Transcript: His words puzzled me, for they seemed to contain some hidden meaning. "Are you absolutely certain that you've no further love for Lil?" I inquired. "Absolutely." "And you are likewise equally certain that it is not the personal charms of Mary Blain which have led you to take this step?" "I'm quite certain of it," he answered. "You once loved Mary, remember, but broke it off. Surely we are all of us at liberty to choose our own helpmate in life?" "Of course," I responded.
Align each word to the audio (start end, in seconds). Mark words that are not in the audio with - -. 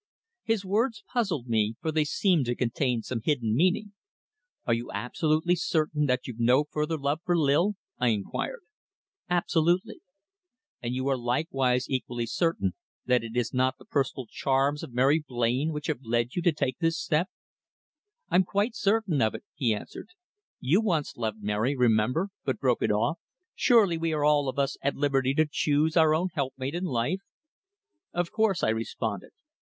His 0.43 0.65
words 0.65 1.03
puzzled 1.13 1.45
me, 1.47 1.75
for 1.79 1.91
they 1.91 2.05
seemed 2.05 2.47
to 2.47 2.55
contain 2.55 3.03
some 3.03 3.21
hidden 3.23 3.55
meaning. 3.55 3.93
"Are 4.65 4.73
you 4.73 4.89
absolutely 4.91 5.55
certain 5.55 6.07
that 6.07 6.25
you've 6.25 6.39
no 6.39 6.63
further 6.71 6.97
love 6.97 7.19
for 7.23 7.37
Lil?" 7.37 7.75
I 7.99 8.07
inquired. 8.07 8.61
"Absolutely." 9.29 10.01
"And 10.81 10.95
you 10.95 11.07
are 11.07 11.15
likewise 11.15 11.87
equally 11.87 12.25
certain 12.25 12.73
that 13.05 13.23
it 13.23 13.37
is 13.37 13.53
not 13.53 13.77
the 13.77 13.85
personal 13.85 14.25
charms 14.27 14.81
of 14.81 14.91
Mary 14.91 15.19
Blain 15.27 15.71
which 15.71 15.85
have 15.85 16.01
led 16.01 16.33
you 16.35 16.41
to 16.41 16.51
take 16.51 16.79
this 16.79 16.97
step?" 16.99 17.29
"I'm 18.27 18.43
quite 18.43 18.73
certain 18.75 19.21
of 19.21 19.35
it," 19.35 19.43
he 19.53 19.71
answered. 19.71 20.07
"You 20.59 20.81
once 20.81 21.15
loved 21.15 21.43
Mary, 21.43 21.75
remember, 21.75 22.29
but 22.43 22.57
broke 22.57 22.81
it 22.81 22.89
off. 22.91 23.19
Surely 23.53 23.99
we 23.99 24.13
are 24.13 24.25
all 24.25 24.49
of 24.49 24.57
us 24.57 24.77
at 24.81 24.95
liberty 24.95 25.35
to 25.35 25.45
choose 25.47 25.95
our 25.95 26.15
own 26.15 26.29
helpmate 26.33 26.73
in 26.73 26.85
life?" 26.85 27.19
"Of 28.13 28.31
course," 28.31 28.63
I 28.63 28.69
responded. 28.69 29.29